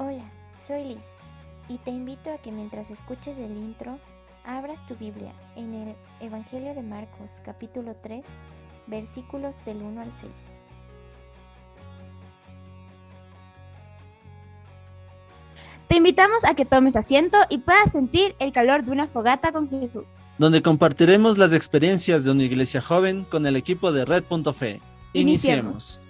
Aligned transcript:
Hola, 0.00 0.30
soy 0.56 0.84
Liz 0.84 1.16
y 1.68 1.78
te 1.78 1.90
invito 1.90 2.32
a 2.32 2.38
que 2.38 2.52
mientras 2.52 2.92
escuches 2.92 3.36
el 3.38 3.50
intro, 3.50 3.98
abras 4.44 4.86
tu 4.86 4.94
Biblia 4.94 5.32
en 5.56 5.74
el 5.74 5.96
Evangelio 6.20 6.72
de 6.72 6.82
Marcos 6.84 7.42
capítulo 7.44 7.96
3, 8.00 8.24
versículos 8.86 9.56
del 9.64 9.82
1 9.82 10.00
al 10.00 10.12
6. 10.12 10.60
Te 15.88 15.96
invitamos 15.96 16.44
a 16.44 16.54
que 16.54 16.64
tomes 16.64 16.94
asiento 16.94 17.36
y 17.48 17.58
puedas 17.58 17.90
sentir 17.90 18.36
el 18.38 18.52
calor 18.52 18.84
de 18.84 18.92
una 18.92 19.08
fogata 19.08 19.50
con 19.50 19.68
Jesús. 19.68 20.06
donde 20.38 20.62
compartiremos 20.62 21.38
las 21.38 21.52
experiencias 21.52 22.22
de 22.22 22.30
una 22.30 22.44
iglesia 22.44 22.80
joven 22.80 23.24
con 23.24 23.46
el 23.46 23.56
equipo 23.56 23.90
de 23.90 24.04
Red.fe. 24.04 24.80
Iniciemos. 25.12 26.00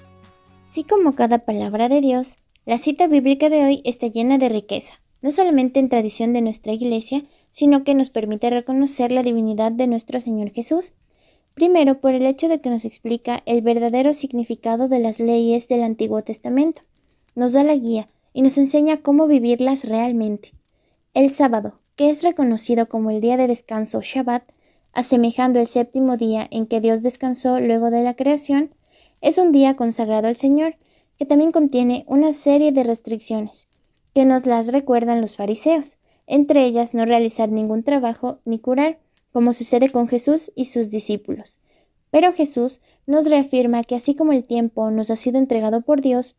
Así 0.69 0.85
como 0.85 1.15
cada 1.15 1.39
palabra 1.39 1.89
de 1.89 2.03
Dios, 2.03 2.37
la 2.69 2.77
cita 2.77 3.07
bíblica 3.07 3.49
de 3.49 3.65
hoy 3.65 3.81
está 3.87 4.09
llena 4.09 4.37
de 4.37 4.51
riqueza, 4.51 5.01
no 5.23 5.31
solamente 5.31 5.81
en 5.81 5.89
tradición 5.89 6.35
de 6.35 6.43
nuestra 6.43 6.75
iglesia, 6.75 7.25
sino 7.51 7.83
que 7.83 7.95
nos 7.95 8.11
permite 8.11 8.51
reconocer 8.51 9.11
la 9.11 9.23
divinidad 9.23 9.73
de 9.73 9.87
nuestro 9.87 10.21
Señor 10.21 10.51
Jesús. 10.51 10.93
Primero, 11.55 11.99
por 11.99 12.13
el 12.13 12.27
hecho 12.27 12.47
de 12.47 12.61
que 12.61 12.69
nos 12.69 12.85
explica 12.85 13.43
el 13.47 13.63
verdadero 13.63 14.13
significado 14.13 14.87
de 14.89 14.99
las 14.99 15.19
leyes 15.19 15.67
del 15.67 15.83
Antiguo 15.83 16.21
Testamento. 16.21 16.83
Nos 17.35 17.55
da 17.55 17.65
la 17.65 17.75
guía 17.75 18.07
y 18.35 18.43
nos 18.43 18.59
enseña 18.59 18.99
cómo 18.99 19.27
vivirlas 19.27 19.85
realmente. 19.85 20.53
El 21.15 21.31
sábado, 21.31 21.79
que 21.97 22.11
es 22.11 22.23
reconocido 22.23 22.87
como 22.87 23.11
el 23.11 23.23
día 23.23 23.39
de 23.39 23.47
descanso 23.47 24.03
Shabbat, 24.03 24.43
asemejando 24.93 25.59
el 25.59 25.67
séptimo 25.67 26.19
día 26.19 26.47
en 26.51 26.67
que 26.67 26.83
Dios 26.83 27.03
descansó 27.03 27.61
luego 27.61 27.89
de 27.91 28.03
la 28.03 28.13
creación, 28.13 28.75
es 29.23 29.39
un 29.39 29.53
día 29.53 29.75
consagrado 29.75 30.29
al 30.29 30.37
Señor, 30.37 30.77
que 31.19 31.27
también 31.27 31.51
contiene 31.51 32.05
una 32.07 32.33
serie 32.33 32.73
de 32.73 32.85
restricciones, 32.85 33.69
que 34.15 34.25
nos 34.25 34.47
las 34.47 34.73
recuerdan 34.73 35.21
los 35.21 35.37
fariseos, 35.37 35.99
entre 36.27 36.65
ellas 36.65 36.95
no 36.95 37.05
realizar 37.05 37.49
ningún 37.49 37.83
trabajo 37.83 38.39
ni 38.45 38.59
curar, 38.59 38.99
como 39.33 39.53
sucede 39.53 39.91
con 39.91 40.09
Jesús 40.09 40.53
y 40.55 40.67
sus 40.67 40.91
discípulos. 40.91 41.59
Pero 42.11 42.33
Jesús 42.33 42.81
nos 43.07 43.29
reafirma 43.29 43.85
que 43.85 43.97
así 43.97 44.15
como 44.15 44.33
el 44.33 44.45
tiempo 44.45 44.91
nos 44.91 45.11
ha 45.11 45.17
sido 45.17 45.39
entregado 45.39 45.83
por 45.83 46.01
Dios, 46.01 46.37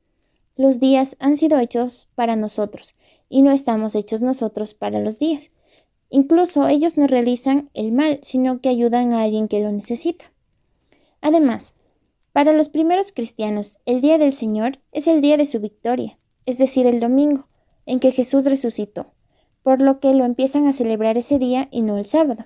los 0.56 0.80
días 0.80 1.16
han 1.20 1.38
sido 1.38 1.60
hechos 1.60 2.10
para 2.16 2.36
nosotros, 2.36 2.96
y 3.30 3.42
no 3.42 3.52
estamos 3.52 3.96
hechos 3.96 4.22
nosotros 4.22 4.74
para 4.74 5.00
los 5.00 5.20
días. 5.20 5.52
Incluso 6.10 6.68
ellos 6.68 6.98
no 6.98 7.08
realizan 7.08 7.70
el 7.74 7.92
mal, 7.92 8.20
sino 8.24 8.60
que 8.60 8.70
ayudan 8.70 9.14
a 9.14 9.24
alguien 9.24 9.48
que 9.48 9.60
lo 9.60 9.72
necesita. 9.72 10.32
Además, 11.22 11.74
para 12.40 12.54
los 12.54 12.70
primeros 12.70 13.12
cristianos, 13.12 13.80
el 13.86 14.00
día 14.00 14.18
del 14.18 14.32
Señor 14.32 14.80
es 14.94 15.08
el 15.08 15.20
día 15.20 15.36
de 15.36 15.46
su 15.46 15.60
victoria, 15.60 16.18
es 16.46 16.58
decir, 16.58 16.88
el 16.88 17.02
domingo, 17.02 17.50
en 17.86 18.00
que 18.00 18.14
Jesús 18.14 18.46
resucitó, 18.46 19.08
por 19.62 19.82
lo 19.82 20.00
que 20.00 20.14
lo 20.14 20.24
empiezan 20.24 20.66
a 20.66 20.72
celebrar 20.72 21.18
ese 21.18 21.38
día 21.38 21.68
y 21.70 21.82
no 21.82 21.98
el 21.98 22.06
sábado. 22.06 22.46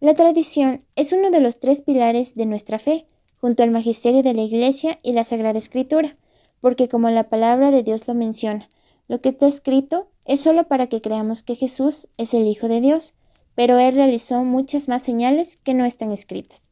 La 0.00 0.14
tradición 0.14 0.82
es 0.96 1.12
uno 1.12 1.30
de 1.30 1.38
los 1.38 1.60
tres 1.60 1.82
pilares 1.82 2.34
de 2.34 2.46
nuestra 2.46 2.80
fe, 2.80 3.06
junto 3.40 3.62
al 3.62 3.70
magisterio 3.70 4.24
de 4.24 4.34
la 4.34 4.42
Iglesia 4.42 4.98
y 5.04 5.12
la 5.12 5.22
Sagrada 5.22 5.60
Escritura, 5.60 6.16
porque 6.60 6.88
como 6.88 7.08
la 7.08 7.28
palabra 7.28 7.70
de 7.70 7.84
Dios 7.84 8.08
lo 8.08 8.14
menciona, 8.14 8.68
lo 9.06 9.20
que 9.20 9.28
está 9.28 9.46
escrito 9.46 10.08
es 10.24 10.40
solo 10.40 10.66
para 10.66 10.88
que 10.88 11.00
creamos 11.00 11.44
que 11.44 11.54
Jesús 11.54 12.08
es 12.18 12.34
el 12.34 12.48
Hijo 12.48 12.66
de 12.66 12.80
Dios, 12.80 13.14
pero 13.54 13.78
Él 13.78 13.94
realizó 13.94 14.42
muchas 14.42 14.88
más 14.88 15.04
señales 15.04 15.56
que 15.58 15.74
no 15.74 15.84
están 15.84 16.10
escritas. 16.10 16.70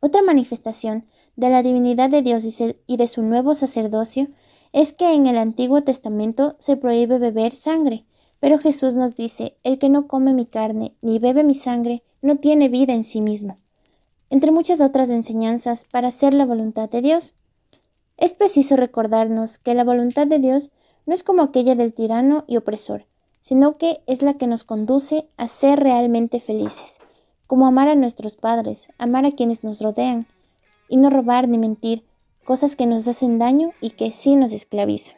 Otra 0.00 0.20
manifestación 0.20 1.06
de 1.36 1.50
la 1.50 1.62
divinidad 1.62 2.10
de 2.10 2.22
Dios 2.22 2.44
y 2.86 2.96
de 2.96 3.08
su 3.08 3.22
nuevo 3.22 3.54
sacerdocio 3.54 4.28
es 4.72 4.92
que 4.92 5.14
en 5.14 5.26
el 5.26 5.38
Antiguo 5.38 5.82
Testamento 5.82 6.56
se 6.58 6.76
prohíbe 6.76 7.18
beber 7.18 7.52
sangre, 7.52 8.04
pero 8.40 8.58
Jesús 8.58 8.94
nos 8.94 9.16
dice, 9.16 9.56
el 9.62 9.78
que 9.78 9.88
no 9.88 10.06
come 10.06 10.32
mi 10.32 10.46
carne 10.46 10.94
ni 11.00 11.18
bebe 11.18 11.44
mi 11.44 11.54
sangre 11.54 12.02
no 12.22 12.36
tiene 12.36 12.68
vida 12.68 12.92
en 12.92 13.04
sí 13.04 13.20
mismo, 13.20 13.56
entre 14.30 14.50
muchas 14.50 14.80
otras 14.80 15.10
enseñanzas 15.10 15.84
para 15.84 16.08
hacer 16.08 16.34
la 16.34 16.44
voluntad 16.44 16.88
de 16.88 17.02
Dios. 17.02 17.34
Es 18.16 18.32
preciso 18.32 18.76
recordarnos 18.76 19.58
que 19.58 19.74
la 19.74 19.84
voluntad 19.84 20.26
de 20.26 20.38
Dios 20.38 20.72
no 21.06 21.14
es 21.14 21.22
como 21.22 21.42
aquella 21.42 21.74
del 21.74 21.94
tirano 21.94 22.44
y 22.46 22.56
opresor, 22.56 23.06
sino 23.40 23.76
que 23.76 24.00
es 24.06 24.22
la 24.22 24.34
que 24.34 24.46
nos 24.46 24.64
conduce 24.64 25.28
a 25.36 25.48
ser 25.48 25.80
realmente 25.80 26.40
felices, 26.40 26.98
como 27.46 27.66
amar 27.66 27.88
a 27.88 27.94
nuestros 27.94 28.36
padres, 28.36 28.88
amar 28.98 29.24
a 29.24 29.32
quienes 29.32 29.64
nos 29.64 29.80
rodean, 29.80 30.26
y 30.88 30.96
no 30.96 31.10
robar 31.10 31.48
ni 31.48 31.58
mentir, 31.58 32.04
cosas 32.44 32.76
que 32.76 32.86
nos 32.86 33.08
hacen 33.08 33.38
daño 33.38 33.72
y 33.80 33.90
que 33.90 34.12
sí 34.12 34.36
nos 34.36 34.52
esclavizan. 34.52 35.16